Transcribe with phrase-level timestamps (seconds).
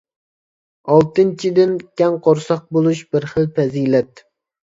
[0.93, 4.27] ئالتىنچىدىن، كەڭ قورساق بولۇش بىر خىل پەزىلەت.